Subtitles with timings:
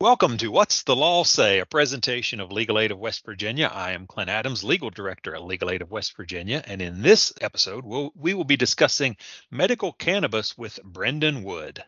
[0.00, 3.66] Welcome to What's the Law Say, a presentation of Legal Aid of West Virginia.
[3.66, 7.32] I am Clint Adams, Legal Director at Legal Aid of West Virginia, and in this
[7.40, 9.16] episode, we'll, we will be discussing
[9.50, 11.82] medical cannabis with Brendan Wood.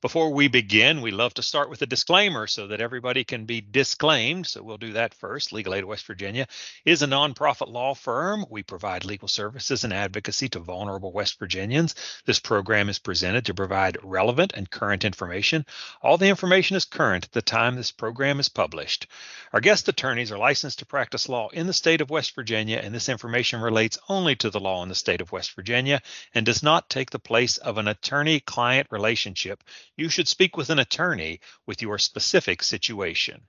[0.00, 3.60] Before we begin, we love to start with a disclaimer so that everybody can be
[3.60, 4.46] disclaimed.
[4.46, 5.52] So we'll do that first.
[5.52, 6.46] Legal Aid of West Virginia
[6.84, 8.46] is a nonprofit law firm.
[8.48, 11.96] We provide legal services and advocacy to vulnerable West Virginians.
[12.26, 15.66] This program is presented to provide relevant and current information.
[16.00, 19.06] All the information is current at the time time this program is published.
[19.50, 22.94] Our guest attorneys are licensed to practice law in the state of West Virginia, and
[22.94, 26.02] this information relates only to the law in the state of West Virginia
[26.34, 29.64] and does not take the place of an attorney client relationship.
[29.96, 33.40] You should speak with an attorney with your specific situation.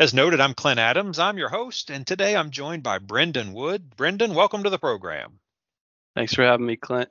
[0.00, 1.20] As noted, I'm Clint Adams.
[1.20, 3.94] I'm your host, and today I'm joined by Brendan Wood.
[3.94, 5.38] Brendan, welcome to the program.
[6.16, 7.10] Thanks for having me, Clint.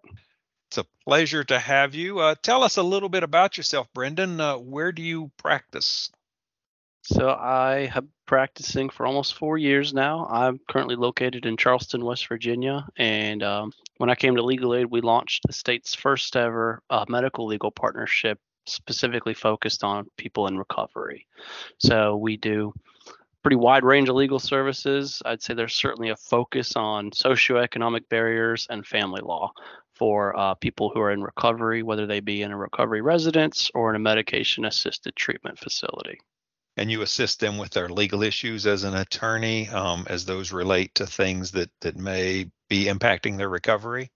[0.68, 2.20] It's a pleasure to have you.
[2.20, 4.42] Uh, tell us a little bit about yourself, Brendan.
[4.42, 6.12] Uh, where do you practice?
[7.08, 10.26] So I have practicing for almost four years now.
[10.28, 14.88] I'm currently located in Charleston, West Virginia, and um, when I came to Legal Aid,
[14.88, 20.58] we launched the state's first ever uh, medical legal partnership, specifically focused on people in
[20.58, 21.28] recovery.
[21.78, 22.74] So we do
[23.44, 25.22] pretty wide range of legal services.
[25.26, 29.52] I'd say there's certainly a focus on socioeconomic barriers and family law
[29.94, 33.92] for uh, people who are in recovery, whether they be in a recovery residence or
[33.92, 36.18] in a medication assisted treatment facility
[36.78, 40.94] and you assist them with their legal issues as an attorney um, as those relate
[40.96, 44.12] to things that that may be impacting their recovery?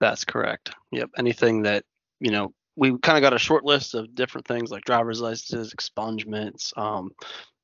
[0.00, 0.74] That's correct.
[0.92, 1.10] Yep.
[1.18, 1.84] Anything that
[2.20, 5.72] you know we kind of got a short list of different things like driver's licenses
[5.74, 7.10] expungements um,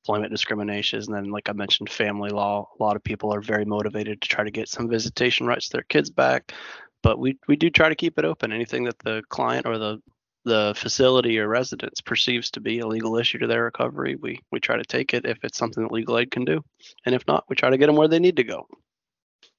[0.05, 2.69] employment discriminations and then like i mentioned family law.
[2.79, 5.77] A lot of people are very motivated to try to get some visitation rights to
[5.77, 6.53] their kids back
[7.03, 8.53] but we, we do try to keep it open.
[8.53, 10.01] Anything that the client or the
[10.45, 14.61] the facility or residence perceives to be a legal issue to their recovery, we we
[14.61, 16.65] try to take it if it's something that legal aid can do,
[17.07, 18.67] and if not, we try to get them where they need to go.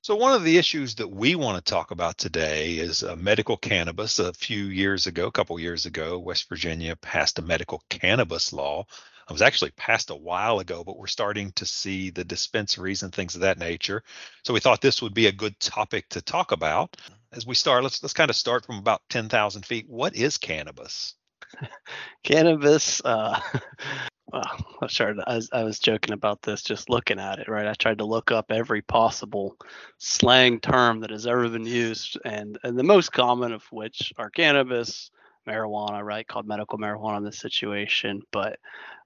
[0.01, 3.55] So one of the issues that we want to talk about today is uh, medical
[3.55, 4.19] cannabis.
[4.19, 8.85] A few years ago, a couple years ago, West Virginia passed a medical cannabis law
[9.31, 13.35] was actually passed a while ago, but we're starting to see the dispensaries and things
[13.35, 14.03] of that nature.
[14.43, 16.97] So we thought this would be a good topic to talk about.
[17.31, 19.85] As we start, let's let's kind of start from about ten thousand feet.
[19.87, 21.15] What is cannabis?
[22.23, 23.01] cannabis.
[23.03, 23.39] Uh,
[24.31, 25.23] well, I started.
[25.25, 27.47] I was, I was joking about this just looking at it.
[27.47, 29.57] Right, I tried to look up every possible
[29.97, 34.29] slang term that has ever been used, and and the most common of which are
[34.29, 35.11] cannabis,
[35.47, 36.27] marijuana, right?
[36.27, 38.59] Called medical marijuana in this situation, but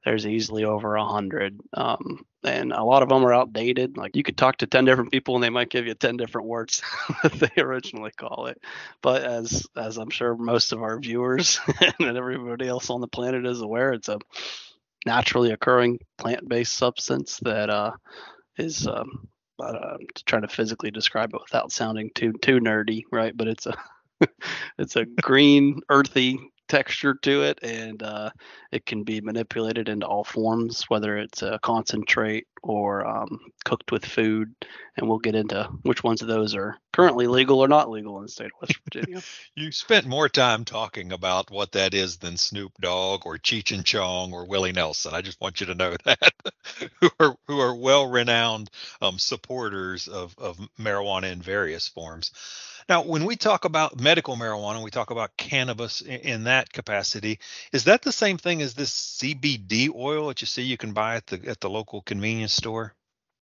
[0.07, 3.97] there's easily over a hundred, um, and a lot of them are outdated.
[3.97, 6.47] Like you could talk to ten different people, and they might give you ten different
[6.47, 6.81] words
[7.23, 8.57] that they originally call it.
[9.01, 11.59] But as as I'm sure most of our viewers
[12.00, 14.19] and everybody else on the planet is aware, it's a
[15.06, 17.91] naturally occurring plant-based substance that uh,
[18.57, 19.28] is um,
[20.25, 23.35] trying to physically describe it without sounding too too nerdy, right?
[23.35, 23.75] But it's a
[24.78, 28.29] it's a green, earthy texture to it, and uh,
[28.72, 34.05] it can be manipulated into all forms, whether it's a concentrate or um, cooked with
[34.05, 34.53] food.
[34.97, 38.23] And we'll get into which ones of those are currently legal or not legal in
[38.23, 39.22] the state of West Virginia.
[39.56, 43.85] you spent more time talking about what that is than Snoop Dogg or Cheech and
[43.85, 45.13] Chong or Willie Nelson.
[45.13, 46.33] I just want you to know that
[47.00, 52.31] who are who are well renowned um, supporters of of marijuana in various forms.
[52.89, 57.39] Now, when we talk about medical marijuana, we talk about cannabis in, that capacity.
[57.73, 61.17] Is that the same thing as this CBD oil that you see you can buy
[61.17, 62.93] at the at the local convenience store?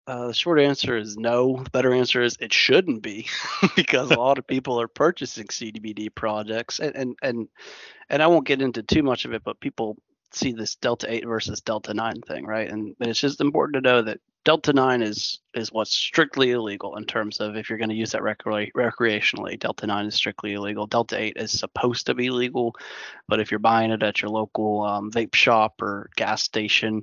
[0.07, 1.63] Uh, the short answer is no.
[1.63, 3.27] The better answer is it shouldn't be,
[3.77, 7.49] because a lot of people are purchasing CBD projects, and, and and
[8.09, 9.99] and I won't get into too much of it, but people
[10.33, 14.03] see this delta 8 versus delta 9 thing right and it's just important to know
[14.03, 17.95] that delta 9 is is what's strictly illegal in terms of if you're going to
[17.95, 22.31] use that recre- recreationally delta 9 is strictly illegal delta 8 is supposed to be
[22.31, 22.75] legal
[23.29, 27.03] but if you're buying it at your local um, vape shop or gas station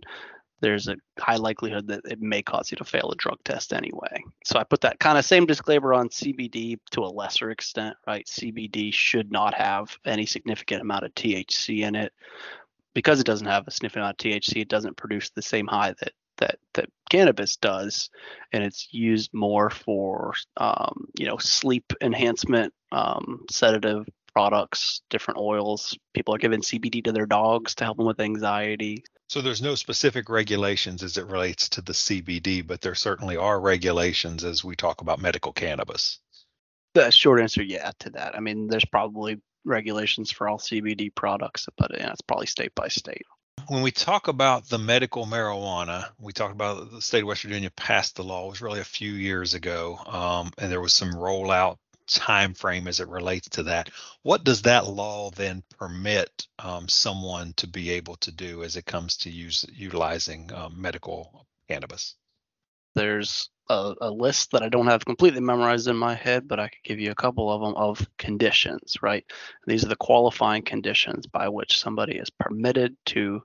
[0.61, 4.23] there's a high likelihood that it may cause you to fail a drug test anyway.
[4.45, 8.25] So I put that kind of same disclaimer on CBD to a lesser extent, right?
[8.27, 12.13] CBD should not have any significant amount of THC in it
[12.93, 15.95] because it doesn't have a significant amount of THC, it doesn't produce the same high
[15.99, 18.09] that that that cannabis does,
[18.51, 25.97] and it's used more for um, you know sleep enhancement, um, sedative products, different oils.
[26.13, 29.03] People are giving CBD to their dogs to help them with anxiety.
[29.27, 33.61] So there's no specific regulations as it relates to the CBD, but there certainly are
[33.61, 36.19] regulations as we talk about medical cannabis.
[36.93, 38.35] The short answer, yeah, to that.
[38.35, 42.89] I mean, there's probably regulations for all CBD products, but yeah, it's probably state by
[42.89, 43.25] state.
[43.67, 47.69] When we talk about the medical marijuana, we talked about the state of West Virginia
[47.71, 48.45] passed the law.
[48.47, 51.77] It was really a few years ago, um, and there was some rollout
[52.07, 53.89] time frame as it relates to that.
[54.23, 58.85] What does that law then permit um, someone to be able to do as it
[58.85, 62.15] comes to use utilizing um, medical cannabis?
[62.95, 66.67] There's a, a, list that I don't have completely memorized in my head, but I
[66.67, 69.25] could give you a couple of them of conditions, right?
[69.65, 73.41] These are the qualifying conditions by which somebody is permitted to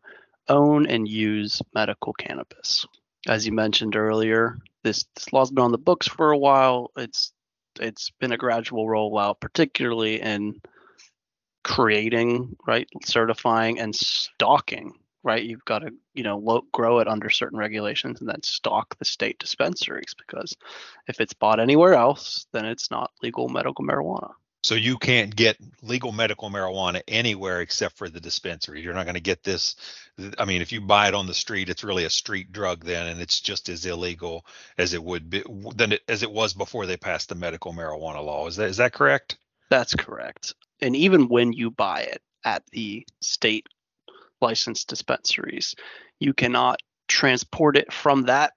[0.48, 2.86] own and use medical cannabis.
[3.28, 6.90] As you mentioned earlier, this, this law's been on the books for a while.
[6.96, 7.32] It's
[7.80, 10.60] it's been a gradual rollout, particularly in
[11.62, 14.92] creating, right, certifying and stocking,
[15.26, 15.42] right?
[15.42, 19.04] You've got to, you know, lo- grow it under certain regulations and then stock the
[19.04, 20.56] state dispensaries because
[21.08, 24.30] if it's bought anywhere else, then it's not legal medical marijuana.
[24.62, 28.82] So you can't get legal medical marijuana anywhere except for the dispensary.
[28.82, 29.74] You're not going to get this.
[30.38, 33.08] I mean, if you buy it on the street, it's really a street drug then,
[33.08, 34.46] and it's just as illegal
[34.78, 35.42] as it would be
[35.74, 38.46] than it, as it was before they passed the medical marijuana law.
[38.46, 39.38] Is that is that correct?
[39.70, 40.54] That's correct.
[40.80, 43.68] And even when you buy it at the state
[44.46, 45.74] licensed dispensaries,
[46.20, 48.52] you cannot transport it from that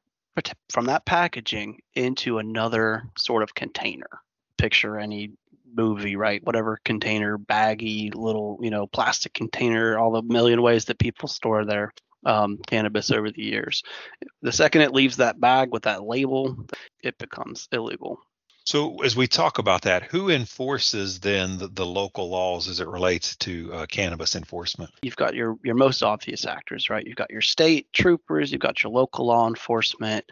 [0.69, 4.07] from that packaging into another sort of container
[4.57, 5.31] picture any
[5.75, 6.43] movie, right?
[6.45, 11.65] Whatever container, baggy, little, you know, plastic container, all the million ways that people store
[11.65, 11.93] their
[12.25, 13.83] um, cannabis over the years.
[14.41, 16.65] The second it leaves that bag with that label,
[17.03, 18.19] it becomes illegal.
[18.69, 22.87] So, as we talk about that, who enforces then the, the local laws as it
[22.87, 24.91] relates to uh, cannabis enforcement?
[25.01, 27.03] You've got your your most obvious actors, right?
[27.03, 30.23] You've got your state troopers, you've got your local law enforcement,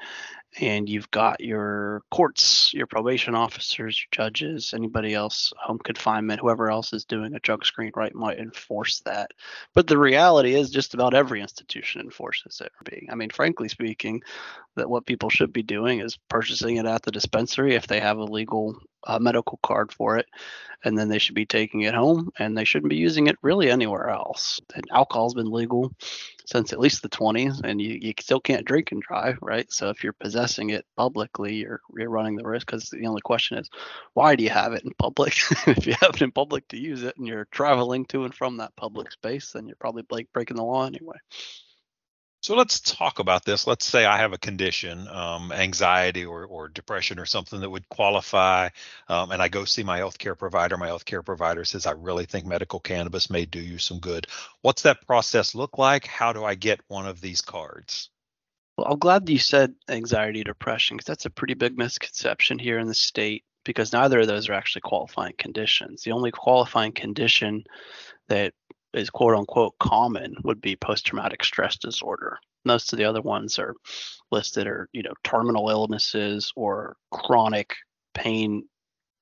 [0.59, 6.69] and you've got your courts, your probation officers, your judges, anybody else, home confinement, whoever
[6.69, 9.31] else is doing a drug screen, right, might enforce that.
[9.73, 12.71] But the reality is, just about every institution enforces it.
[13.11, 14.21] I mean, frankly speaking,
[14.75, 18.17] that what people should be doing is purchasing it at the dispensary if they have
[18.17, 20.27] a legal uh, medical card for it,
[20.83, 23.71] and then they should be taking it home, and they shouldn't be using it really
[23.71, 24.59] anywhere else.
[24.75, 25.91] And alcohol's been legal
[26.45, 29.71] since at least the 20s, and you, you still can't drink and drive, right?
[29.71, 32.67] So if you're possessing it publicly, you're you're running the risk.
[32.67, 33.69] Because the only question is,
[34.13, 35.33] why do you have it in public?
[35.67, 38.57] if you have it in public to use it, and you're traveling to and from
[38.57, 41.17] that public space, then you're probably like breaking the law anyway.
[42.41, 43.65] So let's talk about this.
[43.65, 47.89] Let's say I have a condition, um, anxiety or, or depression or something that would
[47.89, 48.69] qualify,
[49.07, 50.77] um, and I go see my healthcare provider.
[50.77, 54.27] My healthcare provider says, I really think medical cannabis may do you some good.
[54.61, 56.05] What's that process look like?
[56.05, 58.09] How do I get one of these cards?
[58.77, 62.87] Well, I'm glad you said anxiety, depression, because that's a pretty big misconception here in
[62.87, 66.03] the state because neither of those are actually qualifying conditions.
[66.03, 67.65] The only qualifying condition
[68.29, 68.53] that
[68.93, 72.39] is quote unquote common would be post traumatic stress disorder.
[72.65, 73.73] Most of the other ones are
[74.31, 77.75] listed are you know terminal illnesses or chronic
[78.13, 78.63] pain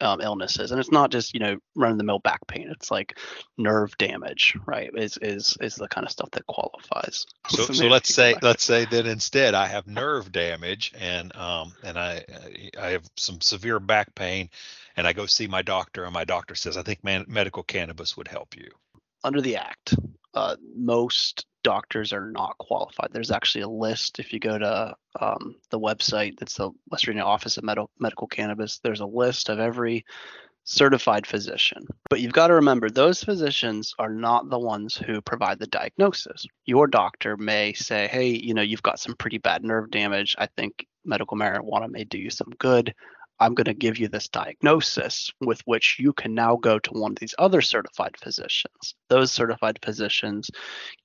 [0.02, 2.70] um, illnesses, and it's not just you know run of the mill back pain.
[2.70, 3.18] It's like
[3.58, 4.90] nerve damage, right?
[4.96, 7.26] Is is is the kind of stuff that qualifies.
[7.50, 11.98] So so let's say let's say that instead I have nerve damage and um and
[11.98, 12.26] I
[12.80, 14.50] I have some severe back pain,
[14.98, 18.18] and I go see my doctor, and my doctor says I think man, medical cannabis
[18.18, 18.70] would help you
[19.26, 19.96] under the act,
[20.34, 23.10] uh, most doctors are not qualified.
[23.12, 27.24] There's actually a list if you go to um, the website that's the West Virginia
[27.24, 28.80] Office of Med- Medical Cannabis.
[28.84, 30.06] There's a list of every
[30.64, 31.88] certified physician.
[32.10, 36.46] But you've got to remember those physicians are not the ones who provide the diagnosis.
[36.66, 40.36] Your doctor may say, "Hey, you know, you've got some pretty bad nerve damage.
[40.38, 42.94] I think medical marijuana may do you some good.
[43.40, 47.12] I'm going to give you this diagnosis with which you can now go to one
[47.12, 48.96] of these other certified physicians.
[49.10, 50.50] Those certified physicians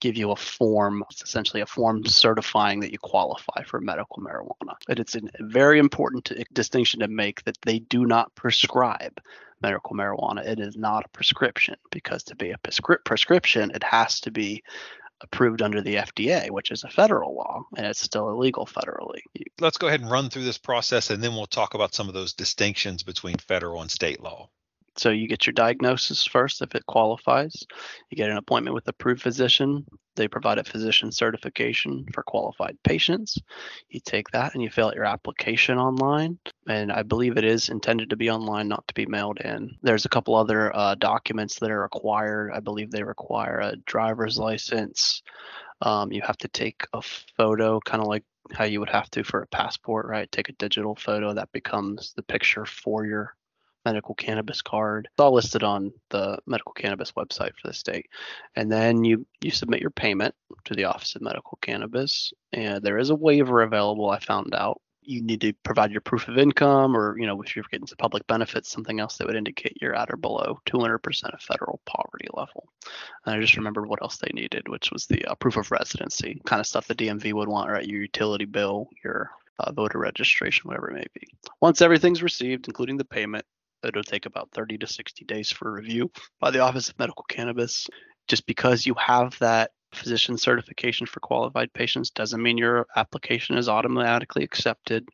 [0.01, 4.75] give you a form, it's essentially a form certifying that you qualify for medical marijuana.
[4.89, 9.21] And it's a very important distinction to make that they do not prescribe
[9.63, 10.47] medical marijuana.
[10.47, 14.63] It is not a prescription because to be a prescri- prescription, it has to be
[15.21, 19.21] approved under the FDA, which is a federal law, and it's still illegal federally.
[19.61, 22.15] Let's go ahead and run through this process, and then we'll talk about some of
[22.15, 24.49] those distinctions between federal and state law.
[24.97, 27.65] So you get your diagnosis first if it qualifies.
[28.11, 29.87] You get an appointment with approved physician.
[30.17, 33.39] They provide a physician certification for qualified patients.
[33.89, 36.39] You take that and you fill out your application online.
[36.69, 39.71] And I believe it is intended to be online, not to be mailed in.
[39.83, 42.51] There's a couple other uh, documents that are required.
[42.53, 45.23] I believe they require a driver's license.
[45.81, 47.01] Um, you have to take a
[47.37, 50.31] photo, kind of like how you would have to for a passport, right?
[50.31, 53.35] Take a digital photo that becomes the picture for your
[53.85, 55.09] medical cannabis card.
[55.11, 58.07] It's all listed on the medical cannabis website for the state.
[58.57, 60.35] And then you you submit your payment
[60.65, 64.11] to the Office of Medical Cannabis, and there is a waiver available.
[64.11, 67.57] I found out you need to provide your proof of income, or you know if
[67.57, 71.35] you're getting some public benefits, something else that would indicate you're at or below 200%
[71.35, 72.69] of federal poverty level.
[73.25, 76.41] And I just remembered what else they needed, which was the uh, proof of residency,
[76.45, 77.87] kind of stuff the DMV would want, right?
[77.87, 81.27] Your utility bill, your uh, voter registration, whatever it may be.
[81.61, 83.45] Once everything's received, including the payment,
[83.85, 87.89] it'll take about 30 to 60 days for review by the Office of Medical Cannabis.
[88.29, 93.69] Just because you have that physician certification for qualified patients doesn't mean your application is
[93.69, 95.09] automatically accepted.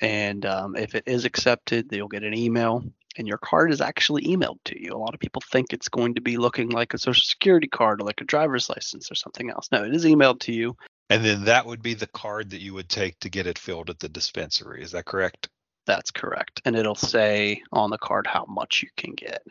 [0.00, 2.84] And um, if it is accepted, you'll get an email
[3.16, 4.92] and your card is actually emailed to you.
[4.92, 8.00] A lot of people think it's going to be looking like a social security card
[8.00, 9.68] or like a driver's license or something else.
[9.70, 10.76] No, it is emailed to you.
[11.10, 13.90] And then that would be the card that you would take to get it filled
[13.90, 14.82] at the dispensary.
[14.82, 15.48] Is that correct?
[15.86, 16.60] That's correct.
[16.64, 19.42] And it'll say on the card how much you can get.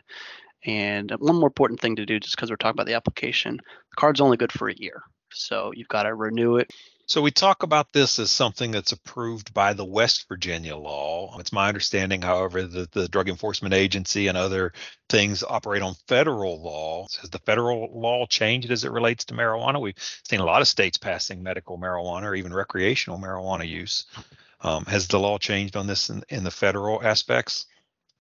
[0.64, 3.96] And one more important thing to do, just because we're talking about the application, the
[3.96, 5.02] card's only good for a year.
[5.32, 6.70] So you've got to renew it.
[7.06, 11.36] So we talk about this as something that's approved by the West Virginia law.
[11.38, 14.72] It's my understanding, however, that the Drug Enforcement Agency and other
[15.08, 17.06] things operate on federal law.
[17.20, 19.80] Has the federal law changed as it relates to marijuana?
[19.80, 19.98] We've
[20.28, 24.06] seen a lot of states passing medical marijuana or even recreational marijuana use.
[24.62, 27.66] Um, has the law changed on this in, in the federal aspects?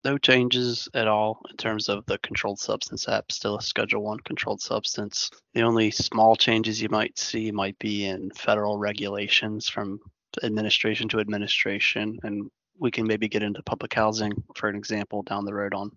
[0.04, 4.20] no changes at all in terms of the controlled substance act still a schedule one
[4.20, 10.00] controlled substance the only small changes you might see might be in federal regulations from
[10.44, 15.46] administration to administration and we can maybe get into public housing for an example down
[15.46, 15.92] the road on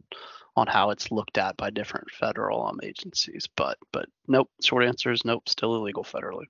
[0.57, 5.13] on how it's looked at by different federal um, agencies but but nope short answer
[5.13, 6.47] is nope still illegal federally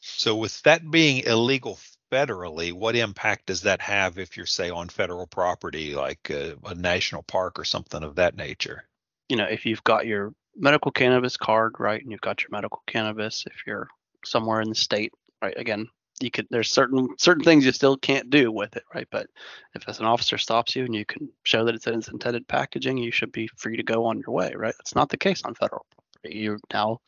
[0.00, 1.78] so with that being illegal
[2.14, 6.74] federally, what impact does that have if you're, say, on federal property, like a, a
[6.74, 8.84] national park or something of that nature?
[9.28, 12.82] You know, if you've got your medical cannabis card, right, and you've got your medical
[12.86, 13.88] cannabis, if you're
[14.24, 15.88] somewhere in the state, right, again,
[16.20, 19.08] you could there's certain certain things you still can't do with it, right?
[19.10, 19.26] But
[19.74, 22.46] if as an officer stops you and you can show that it's in its intended
[22.46, 24.74] packaging, you should be free to go on your way, right?
[24.78, 26.38] That's not the case on federal property.
[26.38, 27.00] You now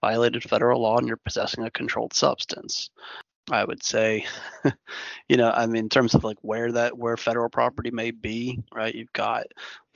[0.00, 2.88] violated federal law and you're possessing a controlled substance.
[3.50, 4.26] I would say,
[5.28, 8.60] you know, I mean, in terms of like where that where federal property may be,
[8.74, 8.94] right?
[8.94, 9.46] You've got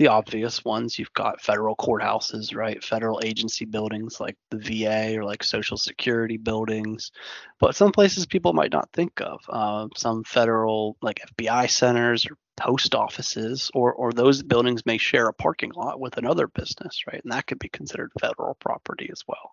[0.00, 0.98] the obvious ones.
[0.98, 2.82] You've got federal courthouses, right?
[2.82, 7.12] Federal agency buildings like the VA or like Social Security buildings,
[7.58, 9.40] but some places people might not think of.
[9.46, 15.28] Uh, some federal like FBI centers or post offices or or those buildings may share
[15.28, 19.22] a parking lot with another business right and that could be considered federal property as
[19.26, 19.52] well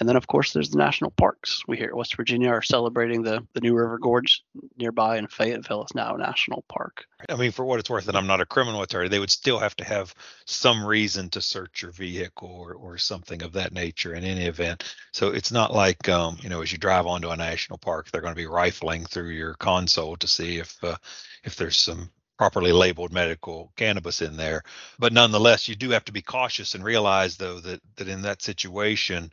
[0.00, 3.22] and then of course there's the national parks we here at west virginia are celebrating
[3.22, 4.42] the the new river gorge
[4.78, 8.16] nearby in fayetteville is now a national park i mean for what it's worth and
[8.16, 10.14] i'm not a criminal attorney they would still have to have
[10.46, 14.96] some reason to search your vehicle or, or something of that nature in any event
[15.12, 18.22] so it's not like um, you know as you drive onto a national park they're
[18.22, 20.96] going to be rifling through your console to see if uh,
[21.44, 24.62] if there's some properly labeled medical cannabis in there.
[24.98, 28.42] But nonetheless, you do have to be cautious and realize though that that in that
[28.42, 29.32] situation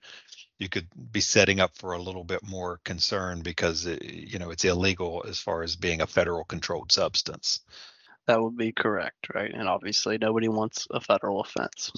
[0.59, 4.51] you could be setting up for a little bit more concern because it, you know
[4.51, 7.61] it's illegal as far as being a federal controlled substance.
[8.27, 9.51] That would be correct, right?
[9.53, 11.91] And obviously nobody wants a federal offense.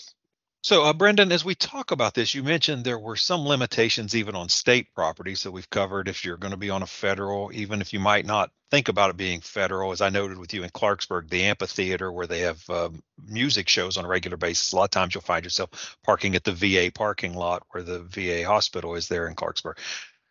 [0.63, 4.35] So, uh, Brendan, as we talk about this, you mentioned there were some limitations even
[4.35, 5.35] on state property.
[5.35, 8.25] So, we've covered if you're going to be on a federal, even if you might
[8.25, 12.11] not think about it being federal, as I noted with you in Clarksburg, the amphitheater
[12.11, 14.71] where they have um, music shows on a regular basis.
[14.71, 17.99] A lot of times you'll find yourself parking at the VA parking lot where the
[17.99, 19.77] VA hospital is there in Clarksburg.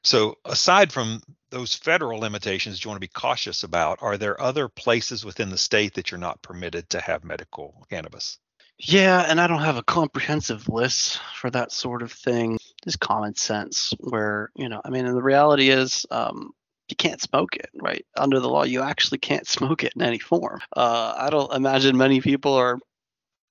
[0.04, 4.68] So, aside from those federal limitations you want to be cautious about, are there other
[4.68, 8.38] places within the state that you're not permitted to have medical cannabis?
[8.78, 12.58] Yeah, and I don't have a comprehensive list for that sort of thing.
[12.84, 16.50] Just common sense, where you know, I mean, the reality is, um,
[16.88, 18.04] you can't smoke it, right?
[18.16, 20.60] Under the law, you actually can't smoke it in any form.
[20.76, 22.78] Uh, I don't imagine many people are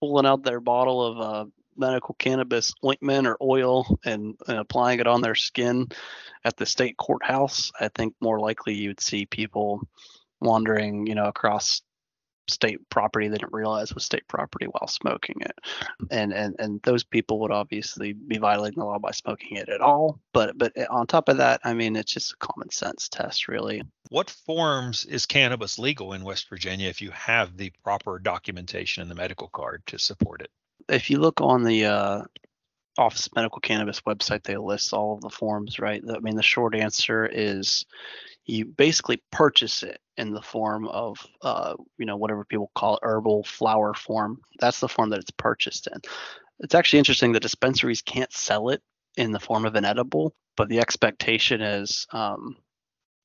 [0.02, 5.08] pulling out their bottle of uh, medical cannabis ointment or oil and, and applying it
[5.08, 5.88] on their skin
[6.46, 7.72] at the state courthouse.
[7.80, 9.88] I think more likely you'd see people
[10.42, 11.82] wandering, you know, across
[12.50, 15.58] state property they didn't realize was state property while smoking it.
[16.12, 19.82] And and and those people would obviously be violating the law by smoking it at
[19.82, 20.20] all.
[20.34, 23.84] But but on top of that i mean it's just a common sense test really.
[24.10, 29.10] What forms is cannabis legal in west virginia if you have the proper documentation in
[29.10, 30.52] the medical card to support it
[30.90, 32.22] if you look on the uh,
[32.98, 36.76] office medical cannabis website they list all of the forms right i mean the short
[36.76, 37.86] answer is
[38.46, 43.04] you basically purchase it in the form of, uh, you know, whatever people call it,
[43.04, 44.40] herbal flower form.
[44.60, 46.00] That's the form that it's purchased in.
[46.60, 48.82] It's actually interesting that dispensaries can't sell it
[49.18, 52.58] in the form of an edible, but the expectation is um,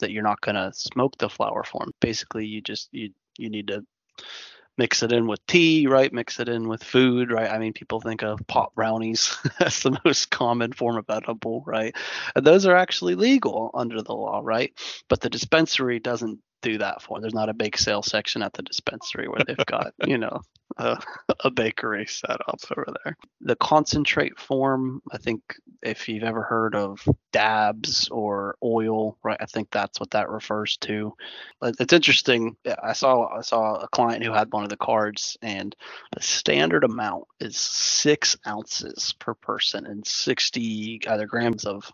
[0.00, 1.92] that you're not going to smoke the flower form.
[2.00, 3.84] Basically, you just you you need to
[4.78, 6.12] mix it in with tea, right?
[6.12, 7.50] Mix it in with food, right?
[7.50, 11.94] I mean, people think of pot brownies as the most common form of edible, right?
[12.34, 14.72] And those are actually legal under the law, right?
[15.08, 17.20] But the dispensary doesn't do that for.
[17.20, 20.40] There's not a bake sale section at the dispensary where they've got, you know,
[20.76, 20.98] a,
[21.44, 23.16] a, bakery set up over there.
[23.40, 25.40] The concentrate form, I think
[25.82, 30.76] if you've ever heard of dabs or oil, right, I think that's what that refers
[30.78, 31.14] to.
[31.60, 32.56] But it's interesting.
[32.82, 35.74] I saw I saw a client who had one of the cards, and
[36.14, 41.90] the standard amount is six ounces per person and 60 either grams of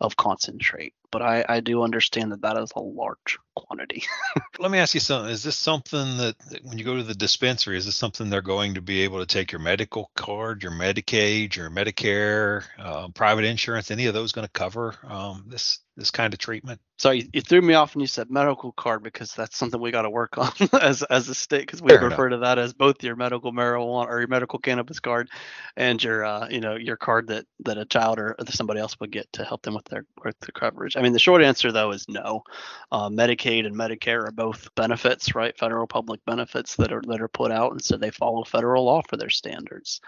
[0.00, 0.94] of concentrate.
[1.10, 4.04] But I, I do understand that that is a large quantity.
[4.58, 5.30] Let me ask you something.
[5.30, 8.42] Is this something that, that when you go to the dispensary, is this something they're
[8.42, 13.44] going to be able to take your medical card, your Medicaid, your Medicare, uh, private
[13.44, 13.90] insurance?
[13.90, 16.80] Any of those going to cover um, this this kind of treatment?
[16.96, 19.90] So you, you, threw me off when you said medical card because that's something we
[19.90, 20.50] got to work on
[20.80, 22.38] as as a state because we Fair refer enough.
[22.38, 25.28] to that as both your medical marijuana or your medical cannabis card
[25.76, 29.12] and your uh, you know your card that that a child or somebody else would
[29.12, 30.96] get to help them with their with the coverage.
[30.96, 32.42] I mean the short answer though is no.
[32.90, 35.56] Uh, Medicaid and Medicare are both benefits, right?
[35.58, 39.02] Federal public benefits that are that are put out, and so they follow federal law
[39.08, 40.00] for their standards.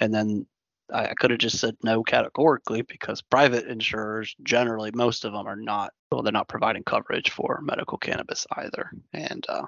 [0.00, 0.46] And then
[0.92, 5.56] I, could have just said no categorically because private insurers generally most of them are
[5.56, 9.66] not well they're not providing coverage for medical cannabis either and uh,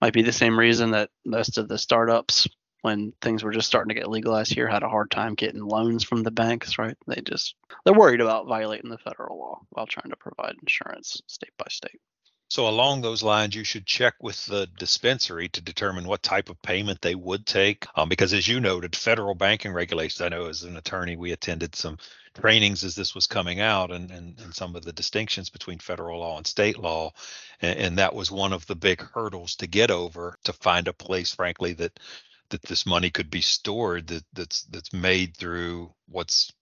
[0.00, 2.48] might be the same reason that most of the startups
[2.82, 6.04] when things were just starting to get legalized here had a hard time getting loans
[6.04, 7.54] from the banks right they just
[7.84, 12.00] they're worried about violating the federal law while trying to provide insurance state by state
[12.48, 16.60] so along those lines, you should check with the dispensary to determine what type of
[16.62, 17.86] payment they would take.
[17.96, 21.74] Um, because as you noted, federal banking regulations, I know as an attorney, we attended
[21.74, 21.98] some
[22.34, 26.20] trainings as this was coming out and, and, and some of the distinctions between federal
[26.20, 27.12] law and state law.
[27.60, 30.92] And, and that was one of the big hurdles to get over to find a
[30.92, 31.98] place, frankly, that
[32.50, 36.52] that this money could be stored that that's that's made through what's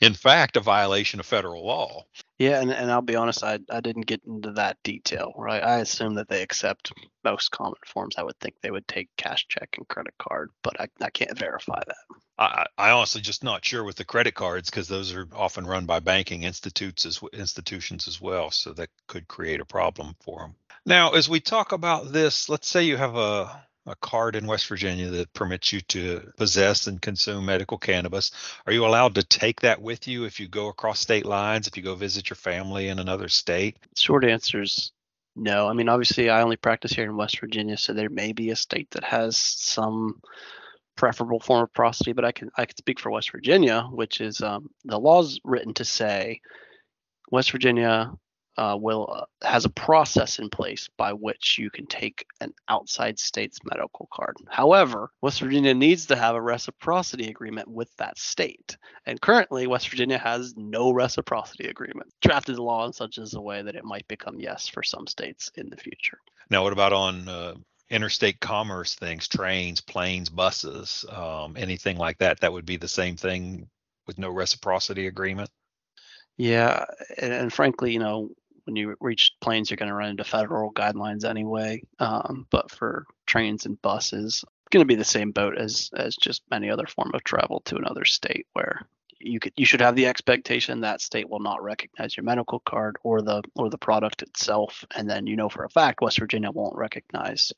[0.00, 2.04] in fact a violation of federal law.
[2.38, 5.62] Yeah, and, and I'll be honest, I, I didn't get into that detail, right?
[5.62, 6.92] I assume that they accept
[7.22, 8.16] most common forms.
[8.18, 11.38] I would think they would take cash check and credit card, but I, I can't
[11.38, 12.18] verify that.
[12.36, 15.86] I, I honestly just not sure with the credit cards because those are often run
[15.86, 20.54] by banking institutes as institutions as well, so that could create a problem for them.
[20.84, 24.66] Now, as we talk about this, let's say you have a a card in West
[24.66, 28.30] Virginia that permits you to possess and consume medical cannabis.
[28.66, 31.76] Are you allowed to take that with you if you go across state lines, if
[31.76, 33.76] you go visit your family in another state?
[33.96, 34.92] Short answer is
[35.36, 35.68] no.
[35.68, 38.56] I mean, obviously, I only practice here in West Virginia, so there may be a
[38.56, 40.20] state that has some
[40.96, 44.40] preferable form of reciprocity, but I can I can speak for West Virginia, which is
[44.40, 46.40] um, the laws written to say
[47.30, 48.12] West Virginia
[48.56, 53.18] uh, will uh, has a process in place by which you can take an outside
[53.18, 54.36] state's medical card.
[54.48, 59.88] However, West Virginia needs to have a reciprocity agreement with that state, and currently West
[59.88, 62.12] Virginia has no reciprocity agreement.
[62.20, 65.06] Drafted the law in such as a way that it might become yes for some
[65.06, 66.18] states in the future.
[66.50, 67.54] Now, what about on uh,
[67.90, 72.40] interstate commerce things, trains, planes, buses, um, anything like that?
[72.40, 73.68] That would be the same thing
[74.06, 75.50] with no reciprocity agreement.
[76.36, 76.84] Yeah,
[77.16, 78.30] and, and, frankly, you know,
[78.64, 81.82] when you reach planes, you're going to run into federal guidelines anyway.
[81.98, 86.16] Um, but for trains and buses, it's going to be the same boat as as
[86.16, 88.86] just any other form of travel to another state, where
[89.20, 92.96] you could you should have the expectation that state will not recognize your medical card
[93.02, 96.50] or the or the product itself, and then you know for a fact West Virginia
[96.50, 97.52] won't recognize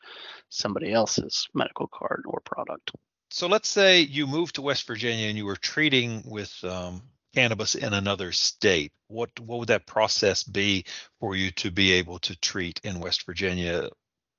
[0.49, 2.92] somebody else's medical card or product.
[3.31, 7.03] So let's say you moved to West Virginia and you were treating with um,
[7.37, 10.85] cannabis in another state, what what would that process be
[11.20, 13.90] for you to be able to treat in West Virginia?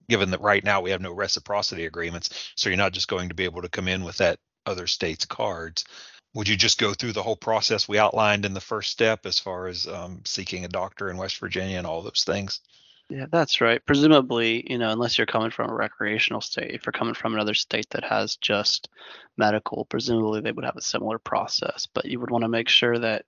[0.09, 3.35] Given that right now we have no reciprocity agreements, so you're not just going to
[3.35, 5.85] be able to come in with that other state's cards.
[6.33, 9.39] Would you just go through the whole process we outlined in the first step as
[9.39, 12.61] far as um, seeking a doctor in West Virginia and all those things?
[13.09, 13.83] Yeah, that's right.
[13.85, 17.53] Presumably, you know, unless you're coming from a recreational state, if you're coming from another
[17.53, 18.89] state that has just
[19.37, 21.87] medical, presumably they would have a similar process.
[21.93, 23.25] But you would want to make sure that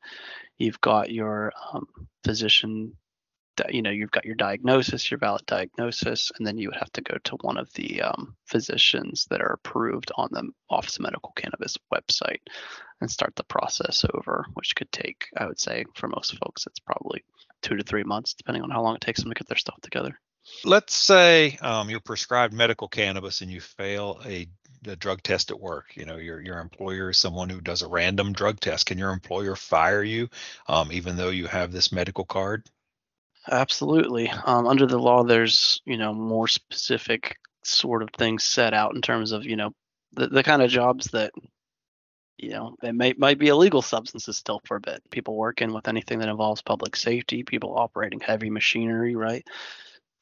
[0.58, 1.88] you've got your um,
[2.26, 2.98] physician,
[3.70, 7.02] you know, you've got your diagnosis, your valid diagnosis, and then you would have to
[7.02, 11.32] go to one of the um, physicians that are approved on the Office of Medical
[11.38, 12.42] Cannabis website
[13.00, 16.80] and start the process over, which could take, I would say, for most folks, it's
[16.80, 17.24] probably
[17.62, 19.80] two to three months, depending on how long it takes them to get their stuff
[19.82, 20.20] together.
[20.64, 24.48] Let's say um, you're prescribed medical cannabis and you fail a,
[24.88, 25.96] a, drug test at work.
[25.96, 28.88] You know, your your employer is someone who does a random drug test.
[28.88, 30.30] Can your employer fire you,
[30.68, 32.68] um, even though you have this medical card?
[33.50, 34.30] Absolutely.
[34.30, 39.02] Um, under the law, there's you know more specific sort of things set out in
[39.02, 39.72] terms of you know
[40.14, 41.32] the, the kind of jobs that
[42.42, 45.88] you know it may, might be illegal substances still for a bit people working with
[45.88, 49.46] anything that involves public safety people operating heavy machinery right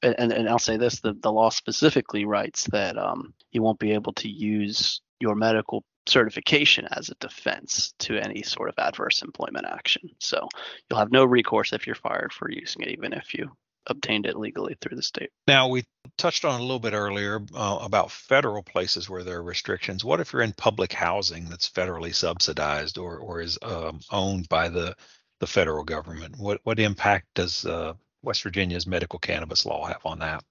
[0.04, 3.94] and, and I'll say this: the, the law specifically writes that um, you won't be
[3.94, 9.66] able to use your medical certification as a defense to any sort of adverse employment
[9.68, 10.10] action.
[10.20, 10.48] So
[10.90, 13.52] you'll have no recourse if you're fired for using it, even if you
[13.88, 15.30] obtained it legally through the state.
[15.48, 15.84] Now, we
[16.18, 20.04] touched on a little bit earlier uh, about federal places where there are restrictions.
[20.04, 24.70] What if you're in public housing that's federally subsidized or, or is um, owned by
[24.70, 24.96] the,
[25.40, 26.36] the federal government?
[26.38, 30.44] What, what impact does uh, West Virginia's medical cannabis law have on that?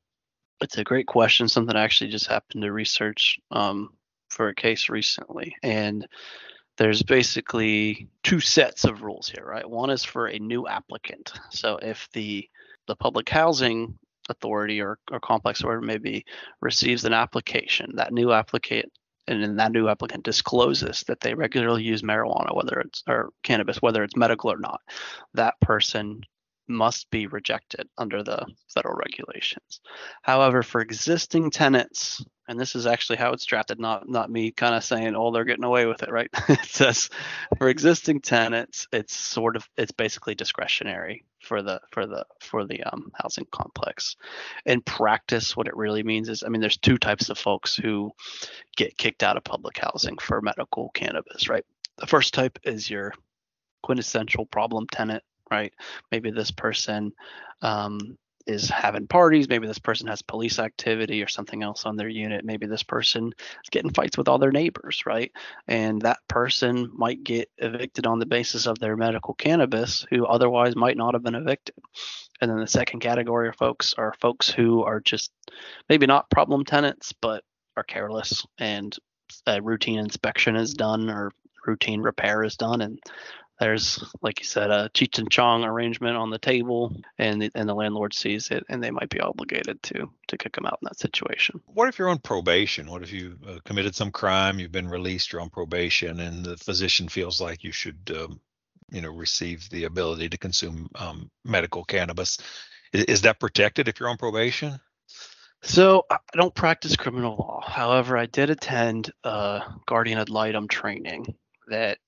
[0.61, 1.49] It's a great question.
[1.49, 3.91] Something I actually just happened to research um,
[4.31, 6.07] for a case recently, and
[6.79, 9.69] there's basically two sets of rules here, right?
[9.69, 11.33] One is for a new applicant.
[11.51, 12.49] So if the
[12.87, 16.25] the public housing authority or, or complex or maybe
[16.61, 18.87] receives an application, that new applicant
[19.29, 23.83] and then that new applicant discloses that they regularly use marijuana, whether it's or cannabis,
[23.83, 24.81] whether it's medical or not,
[25.35, 26.21] that person
[26.69, 29.81] must be rejected under the federal regulations.
[30.23, 34.75] However, for existing tenants, and this is actually how it's drafted, not not me kind
[34.75, 36.31] of saying, oh, they're getting away with it, right?
[36.49, 37.11] it says
[37.59, 42.83] for existing tenants, it's sort of it's basically discretionary for the for the for the
[42.85, 44.17] um, housing complex.
[44.65, 48.13] In practice, what it really means is, I mean, there's two types of folks who
[48.77, 51.65] get kicked out of public housing for medical cannabis, right?
[51.99, 53.13] The first type is your
[53.83, 55.73] quintessential problem tenant right?
[56.11, 57.13] Maybe this person
[57.63, 59.49] um, is having parties.
[59.49, 62.45] Maybe this person has police activity or something else on their unit.
[62.45, 65.33] Maybe this person is getting fights with all their neighbors, right?
[65.67, 70.77] And that person might get evicted on the basis of their medical cannabis, who otherwise
[70.77, 71.75] might not have been evicted.
[72.41, 75.33] And then the second category of folks are folks who are just
[75.89, 77.43] maybe not problem tenants, but
[77.77, 78.97] are careless and
[79.47, 81.33] a routine inspection is done or
[81.67, 82.99] routine repair is done and
[83.59, 87.69] there's like you said a cheech and chong arrangement on the table and the, and
[87.69, 90.87] the landlord sees it and they might be obligated to to kick them out in
[90.87, 91.61] that situation.
[91.67, 92.91] What if you're on probation?
[92.91, 96.57] What if you uh, committed some crime you've been released you're on probation and the
[96.57, 98.41] physician feels like you should um,
[98.91, 102.39] you know receive the ability to consume um, medical cannabis.
[102.93, 104.79] Is, is that protected if you're on probation?
[105.63, 107.61] So I don't practice criminal law.
[107.67, 111.35] However, I did attend a guardian ad litem training
[111.69, 111.99] that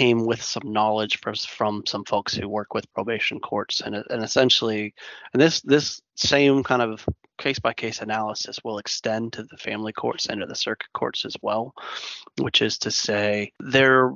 [0.00, 3.82] came with some knowledge from, from some folks who work with probation courts.
[3.82, 4.94] And, and essentially
[5.34, 7.04] and this this same kind of
[7.36, 11.24] case by case analysis will extend to the family courts and to the circuit courts
[11.24, 11.74] as well
[12.38, 14.12] which is to say they're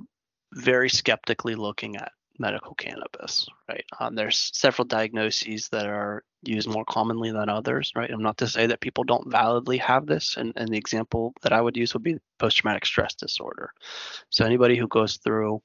[0.52, 3.84] very skeptically looking at medical cannabis, right?
[4.00, 8.10] Um, there's several diagnoses that are used more commonly than others, right?
[8.10, 11.52] I'm not to say that people don't validly have this, and, and the example that
[11.52, 13.70] I would use would be post-traumatic stress disorder.
[14.30, 15.62] So anybody who goes through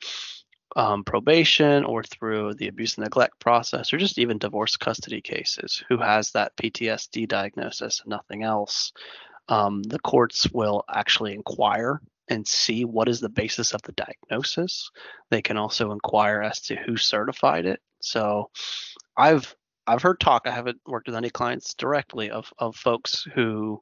[0.75, 5.83] um, probation or through the abuse and neglect process, or just even divorce custody cases,
[5.89, 8.93] who has that PTSD diagnosis and nothing else,
[9.47, 14.91] um, the courts will actually inquire and see what is the basis of the diagnosis.
[15.29, 17.81] They can also inquire as to who certified it.
[18.01, 18.49] So
[19.17, 19.55] I've
[19.89, 20.43] I've heard talk.
[20.45, 23.81] I haven't worked with any clients directly of of folks who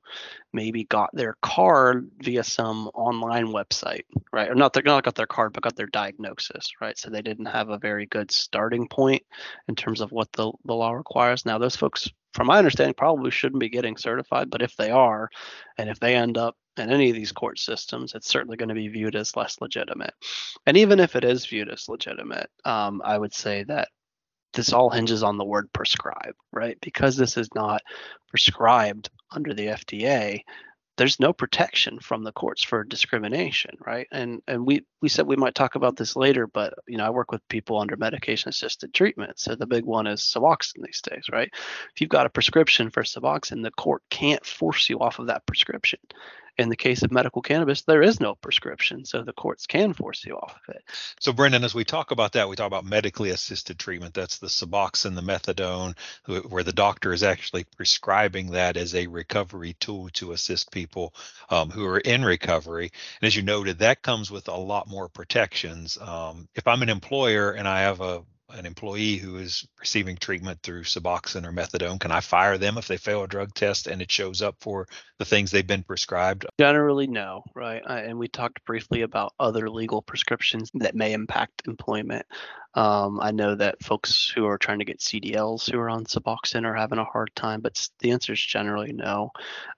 [0.53, 4.49] maybe got their card via some online website, right?
[4.49, 6.97] Or not they not got their card, but got their diagnosis, right?
[6.97, 9.23] So they didn't have a very good starting point
[9.67, 11.45] in terms of what the, the law requires.
[11.45, 15.29] Now those folks, from my understanding, probably shouldn't be getting certified, but if they are,
[15.77, 18.75] and if they end up in any of these court systems, it's certainly going to
[18.75, 20.13] be viewed as less legitimate.
[20.65, 23.89] And even if it is viewed as legitimate, um, I would say that
[24.57, 26.77] this all hinges on the word prescribe, right?
[26.81, 27.81] Because this is not
[28.29, 30.41] prescribed under the FDA,
[30.97, 34.07] there's no protection from the courts for discrimination, right?
[34.11, 37.11] And and we we said we might talk about this later, but you know I
[37.11, 41.25] work with people under medication assisted treatment, so the big one is Suboxone these days,
[41.31, 41.49] right?
[41.53, 45.45] If you've got a prescription for Suboxone, the court can't force you off of that
[45.45, 45.99] prescription.
[46.57, 50.25] In the case of medical cannabis, there is no prescription, so the courts can force
[50.25, 50.83] you off of it.
[51.19, 54.15] So, Brendan, as we talk about that, we talk about medically assisted treatment.
[54.15, 55.95] That's the Suboxone, the methadone,
[56.49, 61.13] where the doctor is actually prescribing that as a recovery tool to assist people
[61.51, 62.91] um, who are in recovery.
[63.21, 65.97] And as you noted, that comes with a lot more protections.
[65.99, 70.61] Um, if I'm an employer and I have a an employee who is receiving treatment
[70.63, 71.99] through Suboxone or methadone?
[71.99, 74.87] Can I fire them if they fail a drug test and it shows up for
[75.19, 76.45] the things they've been prescribed?
[76.59, 77.81] Generally, no, right?
[77.85, 82.25] And we talked briefly about other legal prescriptions that may impact employment.
[82.73, 86.65] Um, I know that folks who are trying to get CDLs who are on Suboxone
[86.65, 89.31] are having a hard time, but the answer is generally no.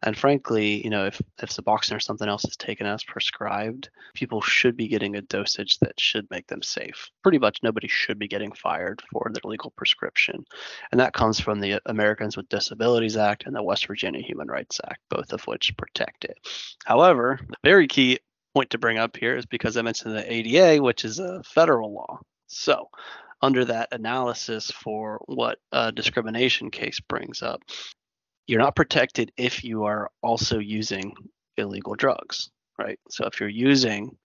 [0.03, 4.41] And frankly, you know, if, if Suboxone or something else is taken as prescribed, people
[4.41, 7.09] should be getting a dosage that should make them safe.
[7.23, 10.43] Pretty much nobody should be getting fired for their legal prescription.
[10.91, 14.79] And that comes from the Americans with Disabilities Act and the West Virginia Human Rights
[14.85, 16.37] Act, both of which protect it.
[16.85, 18.19] However, the very key
[18.53, 21.93] point to bring up here is because I mentioned the ADA, which is a federal
[21.93, 22.19] law.
[22.49, 22.89] So,
[23.41, 27.61] under that analysis for what a discrimination case brings up,
[28.47, 31.13] you're not protected if you are also using
[31.57, 32.99] illegal drugs, right?
[33.09, 34.17] So, if you're using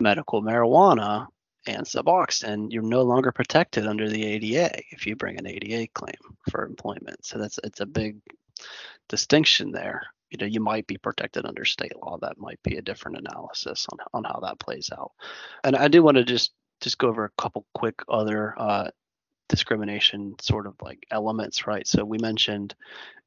[0.00, 1.26] medical marijuana
[1.66, 6.16] and Suboxone, you're no longer protected under the ADA if you bring an ADA claim
[6.50, 7.24] for employment.
[7.24, 8.16] So that's it's a big
[9.08, 10.02] distinction there.
[10.30, 12.16] You know, you might be protected under state law.
[12.18, 15.12] That might be a different analysis on on how that plays out.
[15.62, 18.90] And I do want to just just go over a couple quick other uh,
[19.48, 21.86] discrimination sort of like elements, right?
[21.86, 22.74] So we mentioned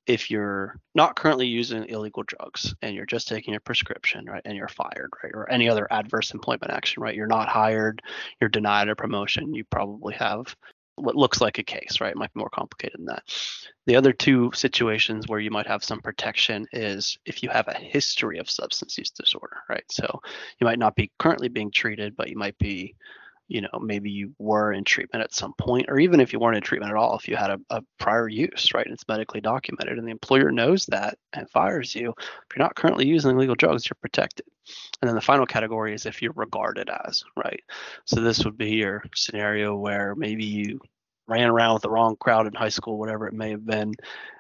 [0.05, 4.57] if you're not currently using illegal drugs and you're just taking a prescription, right, and
[4.57, 8.01] you're fired, right, or any other adverse employment action, right, you're not hired,
[8.41, 10.55] you're denied a promotion, you probably have
[10.95, 12.11] what looks like a case, right?
[12.11, 13.23] It might be more complicated than that.
[13.87, 17.73] The other two situations where you might have some protection is if you have a
[17.73, 19.83] history of substance use disorder, right?
[19.89, 20.21] So
[20.59, 22.95] you might not be currently being treated, but you might be
[23.47, 26.55] you know maybe you were in treatment at some point or even if you weren't
[26.55, 29.97] in treatment at all if you had a, a prior use right it's medically documented
[29.97, 33.87] and the employer knows that and fires you if you're not currently using illegal drugs
[33.87, 34.45] you're protected.
[35.01, 37.61] And then the final category is if you're regarded as right?
[38.05, 40.79] So this would be your scenario where maybe you
[41.27, 43.93] ran around with the wrong crowd in high school whatever it may have been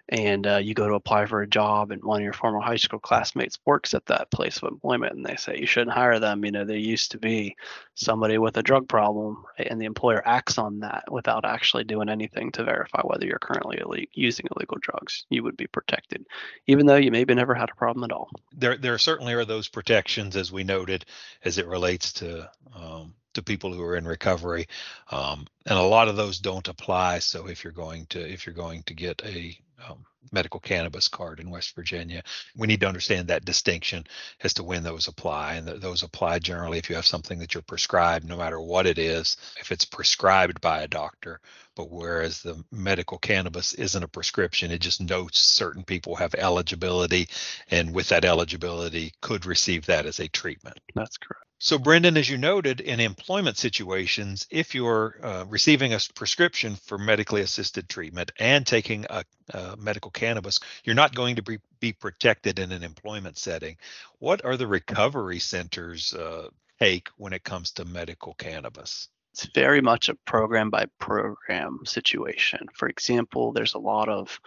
[0.09, 2.75] and uh, you go to apply for a job and one of your former high
[2.75, 6.43] school classmates works at that place of employment and they say you shouldn't hire them
[6.43, 7.55] you know they used to be
[7.95, 9.67] somebody with a drug problem right?
[9.69, 14.09] and the employer acts on that without actually doing anything to verify whether you're currently
[14.13, 16.25] using illegal drugs you would be protected
[16.67, 19.69] even though you maybe never had a problem at all there there certainly are those
[19.69, 21.05] protections as we noted
[21.45, 24.67] as it relates to um, to people who are in recovery
[25.11, 28.55] um, and a lot of those don't apply so if you're going to if you're
[28.55, 29.57] going to get a
[29.89, 32.23] um, medical cannabis card in West Virginia.
[32.55, 34.05] We need to understand that distinction
[34.41, 35.55] as to when those apply.
[35.55, 38.87] And th- those apply generally if you have something that you're prescribed, no matter what
[38.87, 41.39] it is, if it's prescribed by a doctor.
[41.75, 47.29] But whereas the medical cannabis isn't a prescription, it just notes certain people have eligibility,
[47.71, 50.79] and with that eligibility, could receive that as a treatment.
[50.93, 51.45] That's correct.
[51.65, 56.97] So, Brendan, as you noted, in employment situations, if you're uh, receiving a prescription for
[56.97, 61.93] medically assisted treatment and taking a, a medical cannabis, you're not going to be, be,
[61.93, 63.77] protected in an employment setting.
[64.19, 66.49] What are the recovery centers uh,
[66.81, 69.07] take when it comes to medical cannabis?
[69.31, 72.67] It's very much a program by program situation.
[72.73, 74.37] For example, there's a lot of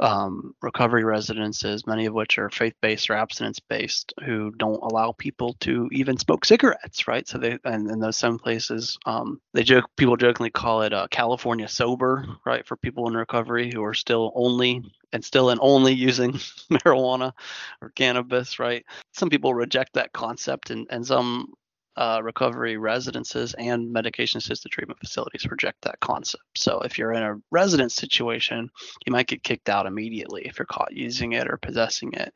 [0.00, 5.88] um, recovery residences, many of which are faith-based or abstinence-based, who don't allow people to
[5.92, 7.26] even smoke cigarettes, right?
[7.26, 11.06] So they and in those some places, um, they joke people jokingly call it uh,
[11.10, 14.82] California sober, right, for people in recovery who are still only
[15.12, 16.32] and still and only using
[16.70, 17.32] marijuana
[17.80, 18.84] or cannabis, right?
[19.12, 21.54] Some people reject that concept, and and some
[21.96, 26.44] uh, recovery residences and medication assisted treatment facilities reject that concept.
[26.56, 28.70] So if you're in a residence situation,
[29.06, 32.32] you might get kicked out immediately if you're caught using it or possessing it.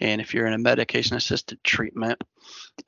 [0.00, 2.22] And if you're in a medication assisted treatment,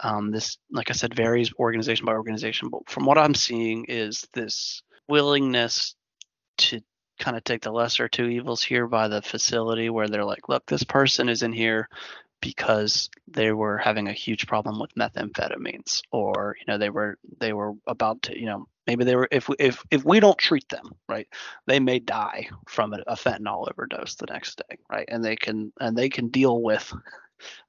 [0.01, 2.71] um, this, like I said, varies organization by organization.
[2.71, 5.95] But from what I'm seeing, is this willingness
[6.59, 6.81] to
[7.19, 10.67] kind of take the lesser two evils here by the facility where they're like, look,
[10.67, 11.89] this person is in here
[12.41, 17.53] because they were having a huge problem with methamphetamines or you know they were they
[17.53, 20.91] were about to you know maybe they were if if if we don't treat them
[21.09, 21.29] right
[21.67, 25.73] they may die from a, a fentanyl overdose the next day right and they can
[25.81, 26.93] and they can deal with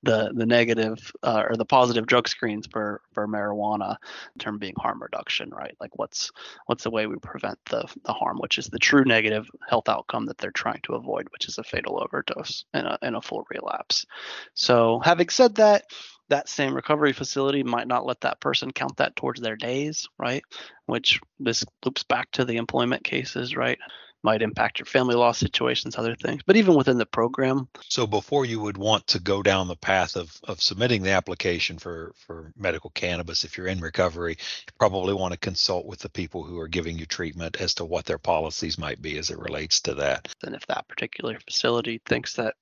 [0.04, 3.98] the the negative uh, or the positive drug screens for for marijuana
[4.36, 5.76] in term being harm reduction right?
[5.80, 6.32] Like what's
[6.66, 10.26] what's the way we prevent the the harm which is the true negative health outcome
[10.28, 13.46] that they're trying to avoid which is a fatal overdose and a, and a full
[13.50, 14.06] relapse.
[14.54, 15.86] So having said that
[16.30, 20.44] that same recovery facility might not let that person count that towards their days right?
[20.86, 23.80] Which this loops back to the employment cases right
[24.24, 26.42] might impact your family law situations, other things.
[26.46, 27.68] But even within the program.
[27.90, 31.78] So before you would want to go down the path of, of submitting the application
[31.78, 36.10] for, for medical cannabis, if you're in recovery, you probably want to consult with the
[36.10, 39.40] people who are giving you treatment as to what their policies might be as it
[39.40, 40.28] relates to that.
[40.44, 42.56] And if that particular facility thinks that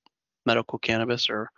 [0.44, 1.50] medical cannabis or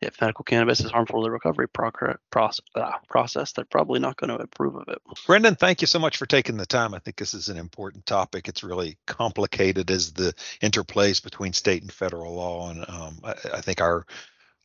[0.00, 4.28] if medical cannabis is harmful to the recovery process, uh, process, they're probably not going
[4.28, 4.98] to approve of it.
[5.26, 6.94] Brendan, thank you so much for taking the time.
[6.94, 8.48] I think this is an important topic.
[8.48, 10.32] It's really complicated as the
[10.62, 14.06] interplays between state and federal law, and um, I, I think our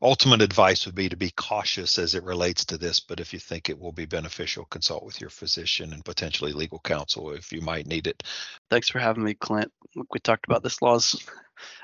[0.04, 3.40] ultimate advice would be to be cautious as it relates to this, but if you
[3.40, 7.62] think it will be beneficial, consult with your physician and potentially legal counsel if you
[7.62, 8.22] might need it.
[8.70, 9.72] Thanks for having me, Clint.
[9.96, 11.26] We talked about this law's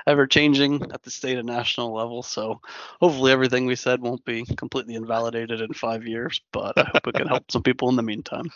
[0.08, 2.62] ever changing at the state and national level, so
[3.00, 7.16] hopefully everything we said won't be completely invalidated in five years, but I hope it
[7.16, 8.52] can help some people in the meantime.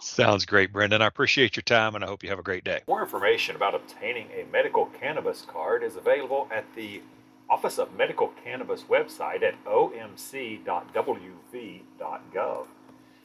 [0.00, 1.02] Sounds great, Brendan.
[1.02, 2.80] I appreciate your time and I hope you have a great day.
[2.86, 7.02] More information about obtaining a medical cannabis card is available at the
[7.48, 10.66] Office of Medical Cannabis website at omc.wv.gov.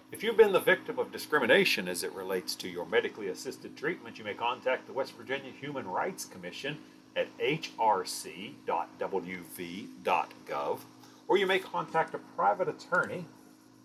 [0.09, 4.17] If you've been the victim of discrimination as it relates to your medically assisted treatment,
[4.17, 6.77] you may contact the West Virginia Human Rights Commission
[7.17, 8.53] at hrc.wv.gov,
[11.27, 13.25] or you may contact a private attorney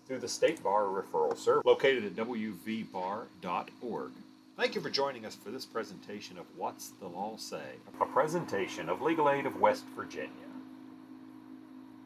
[0.05, 4.11] through the State Bar Referral Service located at wvbar.org.
[4.55, 7.77] Thank you for joining us for this presentation of What's the Law Say?
[7.99, 10.29] A presentation of Legal Aid of West Virginia.